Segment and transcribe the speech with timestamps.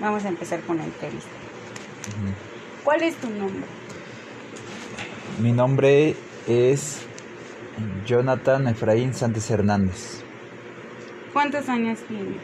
[0.00, 1.28] Vamos a empezar con la entrevista.
[2.84, 3.62] ¿Cuál es tu nombre?
[5.38, 6.16] Mi nombre
[6.48, 7.02] es
[8.06, 10.22] Jonathan Efraín Sánchez Hernández.
[11.34, 12.40] ¿Cuántos años tienes?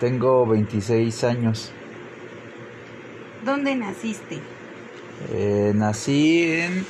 [0.00, 1.70] Tengo 26 años.
[3.44, 4.38] ¿Dónde naciste?
[5.32, 6.86] Eh, nací en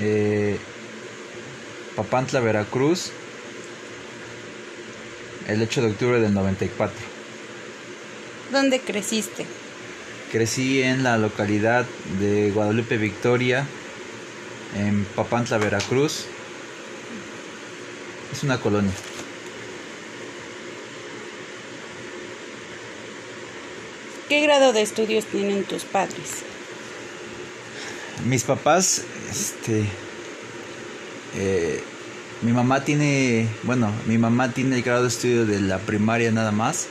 [0.00, 0.58] eh,
[1.96, 3.10] Papantla, Veracruz,
[5.48, 7.17] el 8 de octubre del 94.
[8.50, 9.44] ¿Dónde creciste?
[10.32, 11.84] Crecí en la localidad
[12.18, 13.66] de Guadalupe Victoria,
[14.74, 16.24] en Papantla, Veracruz.
[18.32, 18.92] Es una colonia.
[24.28, 26.42] ¿Qué grado de estudios tienen tus padres?
[28.26, 29.84] Mis papás, este,
[31.36, 31.82] eh,
[32.42, 36.50] mi mamá tiene, bueno, mi mamá tiene el grado de estudio de la primaria nada
[36.50, 36.88] más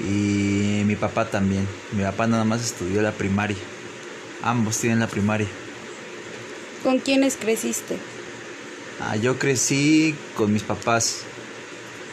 [0.00, 1.66] y mi papá también.
[1.92, 3.56] Mi papá nada más estudió la primaria.
[4.42, 5.48] Ambos tienen la primaria.
[6.82, 7.98] ¿Con quiénes creciste?
[9.00, 11.22] Ah, yo crecí con mis papás.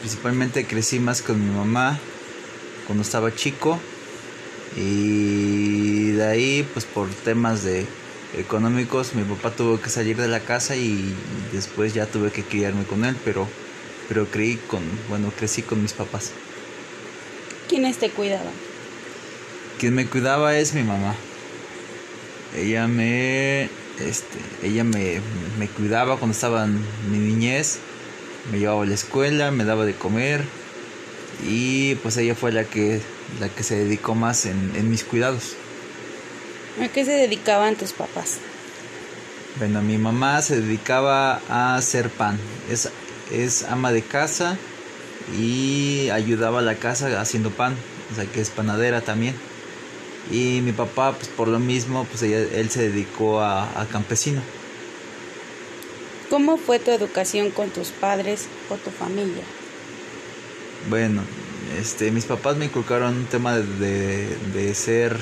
[0.00, 1.98] Principalmente crecí más con mi mamá
[2.86, 3.78] cuando estaba chico.
[4.76, 7.86] Y de ahí, pues por temas de
[8.36, 11.14] económicos, mi papá tuvo que salir de la casa y
[11.52, 13.48] después ya tuve que criarme con él, pero,
[14.08, 16.32] pero creí con, bueno, crecí con mis papás.
[17.78, 18.52] ¿Quiénes te cuidaban?
[19.78, 21.14] Quien me cuidaba es mi mamá.
[22.56, 23.66] Ella me,
[24.00, 25.20] este, ella me,
[25.60, 27.78] me cuidaba cuando estaba en mi niñez,
[28.50, 30.42] me llevaba a la escuela, me daba de comer
[31.48, 33.00] y pues ella fue la que,
[33.38, 35.54] la que se dedicó más en, en mis cuidados.
[36.82, 38.38] ¿A qué se dedicaban tus papás?
[39.56, 42.40] Bueno, mi mamá se dedicaba a hacer pan.
[42.68, 42.90] Es,
[43.30, 44.58] es ama de casa
[45.36, 47.74] y ayudaba a la casa haciendo pan.
[48.12, 49.34] O sea que es panadera también.
[50.30, 54.42] Y mi papá, pues por lo mismo, pues él se dedicó a, a campesino.
[56.30, 59.44] ¿Cómo fue tu educación con tus padres o tu familia?
[60.90, 61.22] Bueno,
[61.80, 65.18] este, mis papás me inculcaron un tema de, de ser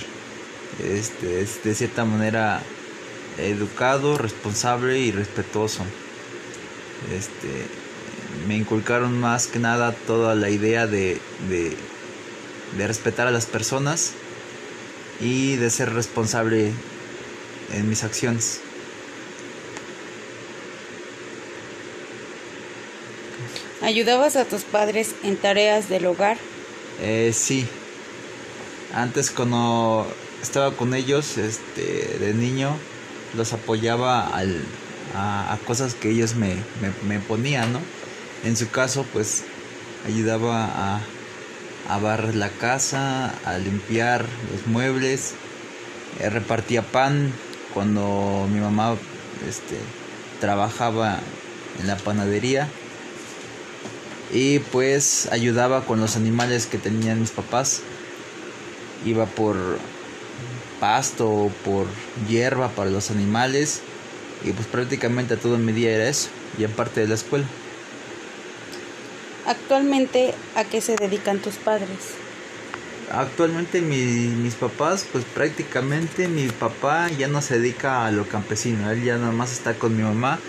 [0.82, 2.62] este, de cierta manera
[3.38, 5.84] educado, responsable y respetuoso.
[7.16, 7.66] Este,
[8.46, 11.76] me inculcaron más que nada toda la idea de, de,
[12.76, 14.12] de respetar a las personas
[15.20, 16.72] y de ser responsable
[17.72, 18.60] en mis acciones.
[23.82, 26.38] ¿Ayudabas a tus padres en tareas del hogar?
[27.00, 27.66] Eh, sí.
[28.94, 30.06] Antes cuando
[30.42, 32.76] estaba con ellos este, de niño,
[33.36, 34.60] los apoyaba al,
[35.14, 37.80] a, a, cosas que ellos me, me, me, ponían, ¿no?
[38.46, 39.42] En su caso, pues
[40.06, 41.00] ayudaba a,
[41.88, 45.32] a barrer la casa, a limpiar los muebles,
[46.20, 47.32] eh, repartía pan
[47.74, 48.94] cuando mi mamá
[49.48, 49.74] este,
[50.40, 51.18] trabajaba
[51.80, 52.68] en la panadería
[54.32, 57.80] y pues ayudaba con los animales que tenían mis papás.
[59.04, 59.56] Iba por
[60.78, 61.88] pasto, por
[62.28, 63.80] hierba para los animales
[64.44, 67.46] y pues prácticamente todo mi día era eso y aparte de la escuela.
[69.46, 72.16] Actualmente, ¿a qué se dedican tus padres?
[73.12, 78.90] Actualmente mi, mis papás, pues prácticamente mi papá ya no se dedica a lo campesino,
[78.90, 80.40] él ya nada más está con mi mamá,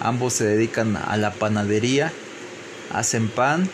[0.00, 2.10] ambos se dedican a la panadería,
[2.90, 3.68] hacen pan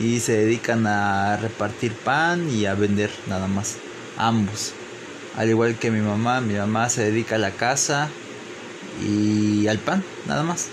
[0.00, 3.76] y se dedican a repartir pan y a vender nada más,
[4.16, 4.72] ambos.
[5.36, 8.10] Al igual que mi mamá, mi mamá se dedica a la casa
[9.00, 10.70] y al pan, nada más.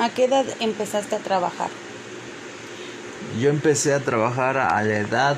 [0.00, 1.70] ¿A qué edad empezaste a trabajar?
[3.40, 5.36] Yo empecé a trabajar a la edad,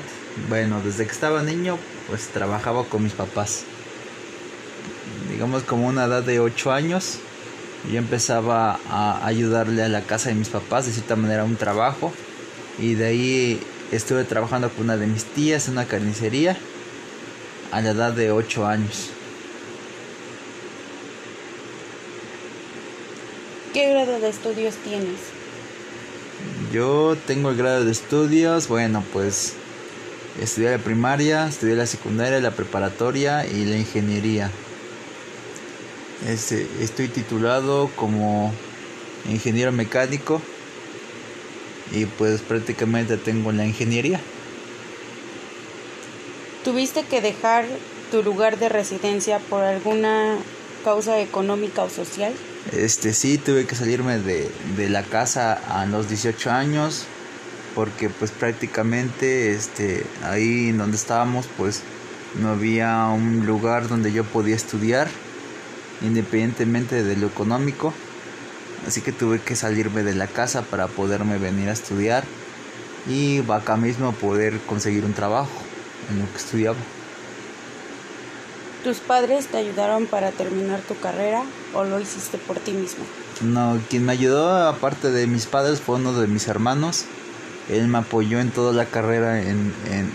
[0.49, 3.63] bueno, desde que estaba niño, pues trabajaba con mis papás.
[5.31, 7.17] Digamos como una edad de 8 años,
[7.91, 12.13] yo empezaba a ayudarle a la casa de mis papás, de cierta manera un trabajo,
[12.77, 13.59] y de ahí
[13.91, 16.55] estuve trabajando con una de mis tías en una carnicería
[17.71, 19.09] a la edad de 8 años.
[23.73, 25.19] ¿Qué grado de estudios tienes?
[26.73, 29.53] Yo tengo el grado de estudios, bueno, pues
[30.41, 34.51] estudié la primaria, estudié la secundaria, la preparatoria y la ingeniería.
[36.27, 38.53] Este, estoy titulado como
[39.29, 40.41] ingeniero mecánico
[41.93, 44.19] y pues prácticamente tengo la ingeniería.
[46.65, 47.65] ¿Tuviste que dejar
[48.11, 50.37] tu lugar de residencia por alguna
[50.83, 52.33] causa económica o social?
[52.71, 57.05] Este sí, tuve que salirme de, de la casa a los 18 años
[57.73, 61.81] porque pues prácticamente este ahí donde estábamos pues
[62.39, 65.07] no había un lugar donde yo podía estudiar
[66.01, 67.93] independientemente de lo económico
[68.87, 72.25] así que tuve que salirme de la casa para poderme venir a estudiar
[73.07, 75.49] y acá mismo poder conseguir un trabajo
[76.09, 76.77] en lo que estudiaba.
[78.83, 81.43] ¿Tus padres te ayudaron para terminar tu carrera
[81.75, 83.03] o lo hiciste por ti mismo?
[83.41, 87.05] No, quien me ayudó aparte de mis padres fue uno de mis hermanos.
[87.69, 89.71] Él me apoyó en toda la carrera en,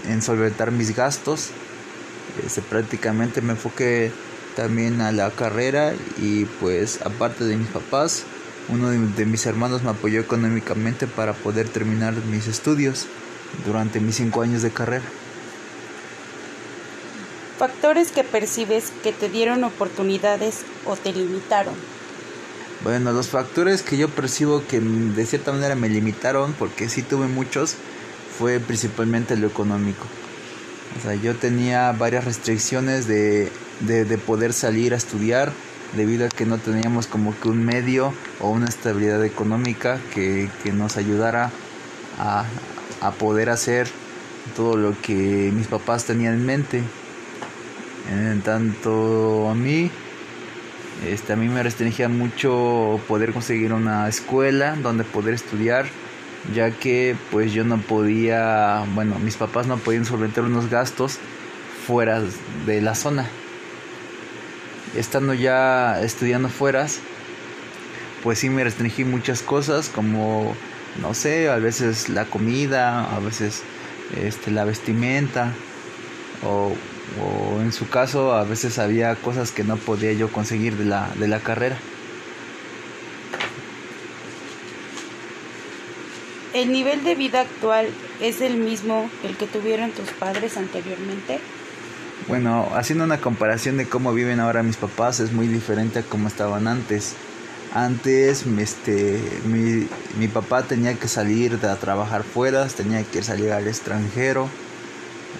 [0.08, 1.50] en, solventar mis gastos.
[2.44, 4.10] Este, prácticamente me enfoqué
[4.56, 8.24] también a la carrera y pues aparte de mis papás,
[8.68, 13.06] uno de, mis hermanos me apoyó económicamente para poder terminar mis estudios
[13.64, 15.04] durante mis cinco años de carrera.
[17.58, 21.74] Factores que percibes que te dieron oportunidades o te limitaron.
[22.82, 27.26] Bueno, los factores que yo percibo que de cierta manera me limitaron, porque sí tuve
[27.26, 27.74] muchos,
[28.38, 30.06] fue principalmente lo económico.
[30.98, 33.50] O sea, yo tenía varias restricciones de,
[33.80, 35.52] de poder salir a estudiar
[35.94, 40.96] debido a que no teníamos como que un medio o una estabilidad económica que, nos
[40.96, 41.50] ayudara
[42.18, 42.44] a,
[43.18, 43.86] poder hacer
[44.56, 46.82] todo lo que mis papás tenían en mente.
[48.10, 49.90] En tanto a mí,
[51.04, 55.86] este, a mí me restringía mucho poder conseguir una escuela donde poder estudiar,
[56.54, 61.18] ya que pues yo no podía, bueno, mis papás no podían solventar unos gastos
[61.86, 62.22] fuera
[62.64, 63.26] de la zona.
[64.96, 67.00] Estando ya estudiando fueras,
[68.22, 70.54] pues sí me restringí muchas cosas como,
[71.02, 73.62] no sé, a veces la comida, a veces
[74.16, 75.52] este, la vestimenta,
[76.44, 76.72] o,
[77.20, 81.08] o en su caso a veces había cosas que no podía yo conseguir de la,
[81.16, 81.76] de la carrera.
[86.52, 87.86] ¿El nivel de vida actual
[88.20, 91.38] es el mismo que el que tuvieron tus padres anteriormente?
[92.28, 96.28] Bueno, haciendo una comparación de cómo viven ahora mis papás es muy diferente a cómo
[96.28, 97.14] estaban antes.
[97.74, 99.86] Antes este, mi,
[100.18, 104.48] mi papá tenía que salir a trabajar fuera, tenía que salir al extranjero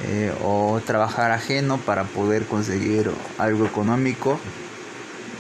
[0.05, 4.39] eh, o trabajar ajeno para poder conseguir algo económico.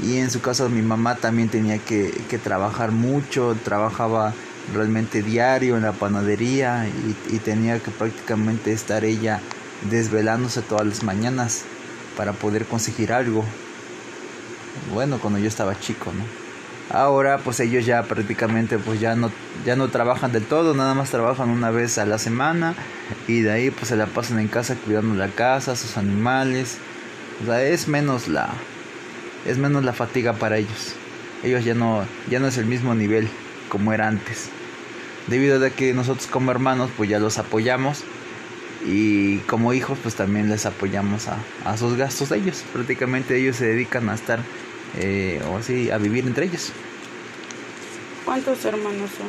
[0.02, 4.34] Y en su caso mi mamá también tenía que, que trabajar mucho, trabajaba
[4.74, 9.40] realmente diario en la panadería y, y tenía que prácticamente estar ella
[9.90, 11.62] desvelándose todas las mañanas
[12.16, 13.44] para poder conseguir algo.
[14.92, 16.45] Bueno, cuando yo estaba chico, ¿no?
[16.90, 19.30] Ahora pues ellos ya prácticamente pues ya no
[19.64, 22.74] ya no trabajan del todo, nada más trabajan una vez a la semana
[23.26, 26.78] y de ahí pues se la pasan en casa cuidando la casa, sus animales.
[27.42, 28.50] O sea, es menos la
[29.44, 30.94] es menos la fatiga para ellos.
[31.42, 33.28] Ellos ya no ya no es el mismo nivel
[33.68, 34.48] como era antes.
[35.26, 38.04] Debido a que nosotros como hermanos pues ya los apoyamos
[38.86, 43.56] y como hijos pues también les apoyamos a, a sus gastos de ellos prácticamente ellos
[43.56, 44.38] se dedican a estar
[44.96, 46.72] eh, o así a vivir entre ellos
[48.24, 49.28] ¿cuántos hermanos son?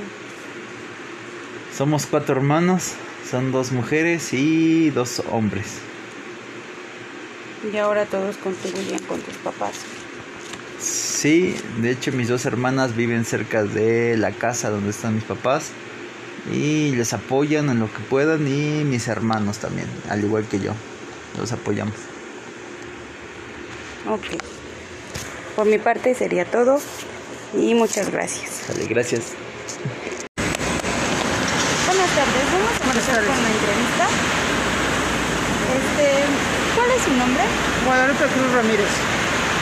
[1.75, 2.93] somos cuatro hermanos
[3.29, 5.79] son dos mujeres y dos hombres
[7.71, 9.73] y ahora todos contribuyen con tus papás
[10.79, 15.71] sí de hecho mis dos hermanas viven cerca de la casa donde están mis papás
[16.51, 20.71] y les apoyan en lo que puedan y mis hermanos también, al igual que yo,
[21.37, 21.95] los apoyamos.
[24.09, 24.56] Ok.
[25.57, 26.79] Por mi parte sería todo
[27.57, 28.61] y muchas gracias.
[28.69, 29.33] Vale, gracias.
[31.87, 34.05] Buenas tardes, vamos a empezar con la entrevista.
[35.73, 36.05] Este,
[36.77, 37.41] ¿cuál es su nombre?
[37.87, 38.91] Guadalupe Cruz Ramírez.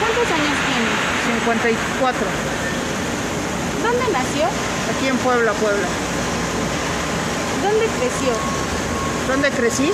[0.03, 0.91] ¿Cuántos años tiene?
[1.39, 2.19] 54.
[3.81, 4.51] ¿Dónde nació?
[4.91, 5.87] Aquí en Puebla, Puebla.
[7.63, 8.35] ¿Dónde creció?
[9.29, 9.93] ¿Dónde crecí?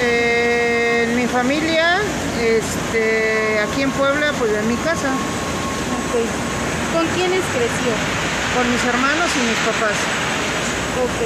[0.00, 1.98] Eh, en mi familia,
[2.40, 5.08] este, aquí en Puebla, pues en mi casa.
[6.08, 6.26] Okay.
[6.92, 7.92] ¿Con quiénes creció?
[8.56, 9.96] Con mis hermanos y mis papás.
[11.00, 11.20] Ok.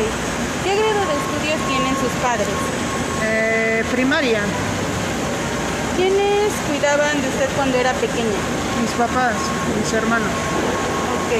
[0.64, 2.46] ¿Qué grado de estudios tienen sus padres?
[3.24, 4.40] Eh, primaria.
[5.96, 8.40] ¿Quiénes cuidaban de usted cuando era pequeña?
[8.80, 9.34] Mis papás,
[9.76, 10.30] mis hermanos.
[11.16, 11.32] Ok.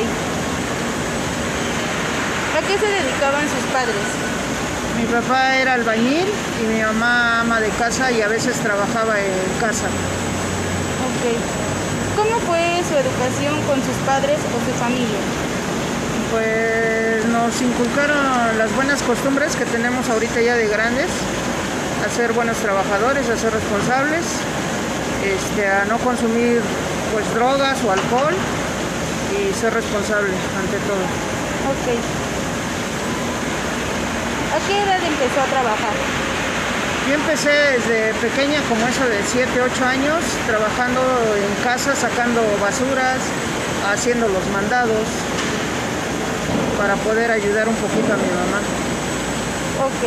[2.58, 4.39] ¿A qué se dedicaban sus padres?
[4.99, 6.26] Mi papá era albañil
[6.62, 9.87] y mi mamá ama de casa y a veces trabajaba en casa.
[11.09, 11.61] Ok.
[12.16, 15.20] ¿Cómo fue su educación con sus padres o su familia?
[16.30, 21.09] Pues nos inculcaron las buenas costumbres que tenemos ahorita ya de grandes,
[22.04, 24.25] a ser buenos trabajadores, a ser responsables,
[25.25, 26.61] este, a no consumir
[27.12, 28.35] pues drogas o alcohol
[29.32, 31.04] y ser responsable ante todo.
[31.70, 32.29] Ok.
[34.54, 35.95] ¿A qué edad empezó a trabajar?
[37.09, 41.00] Yo empecé desde pequeña, como eso de 7, 8 años, trabajando
[41.37, 43.19] en casa, sacando basuras,
[43.90, 45.07] haciendo los mandados,
[46.78, 48.61] para poder ayudar un poquito a mi mamá.
[49.87, 50.02] Ok.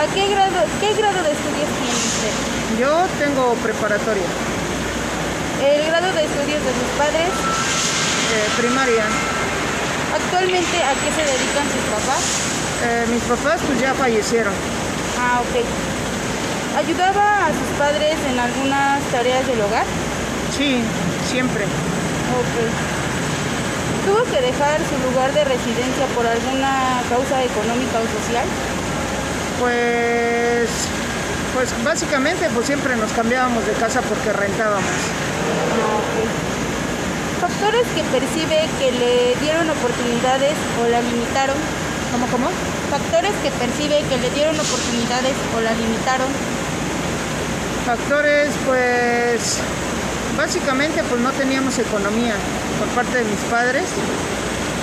[0.00, 2.34] ¿A qué grado, qué grado de estudios tiene usted?
[2.80, 4.28] Yo tengo preparatoria,
[5.58, 7.30] ¿El grado de estudios de sus padres?
[7.34, 9.02] eh, primaria.
[10.14, 12.22] ¿Actualmente a qué se dedican sus papás?
[12.84, 14.54] Eh, mis papás pues ya fallecieron.
[15.18, 15.64] Ah, ok.
[16.78, 19.84] ¿Ayudaba a sus padres en algunas tareas del hogar?
[20.56, 20.80] Sí,
[21.28, 21.64] siempre.
[21.64, 22.54] Ok.
[24.06, 28.46] ¿Tuvo que dejar su lugar de residencia por alguna causa económica o social?
[29.58, 30.70] Pues,
[31.54, 34.86] pues básicamente pues siempre nos cambiábamos de casa porque rentábamos.
[34.86, 36.14] Ah, ok.
[37.42, 41.56] ¿Factores que percibe que le dieron oportunidades o la limitaron?
[42.12, 42.48] ¿Cómo, cómo?
[42.90, 46.28] Factores que percibe que le dieron oportunidades o la limitaron.
[47.84, 49.58] Factores, pues
[50.36, 52.34] básicamente pues no teníamos economía
[52.78, 53.84] por parte de mis padres.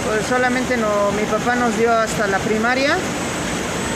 [0.06, 2.96] Pues solamente no, mi papá nos dio hasta la primaria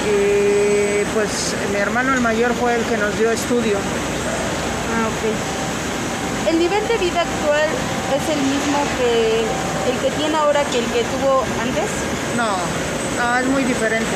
[0.09, 3.77] y pues mi hermano el mayor fue el que nos dio estudio.
[3.77, 6.49] Ah, ok.
[6.49, 7.69] ¿El nivel de vida actual
[8.15, 9.41] es el mismo que
[9.91, 11.85] el que tiene ahora que el que tuvo antes?
[12.35, 12.57] No,
[13.19, 14.07] no, es muy diferente.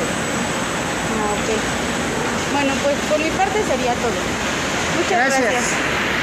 [1.12, 2.52] Ah, ok.
[2.54, 4.18] Bueno, pues por mi parte sería todo.
[4.96, 5.42] Muchas Gracias.
[5.42, 6.13] gracias.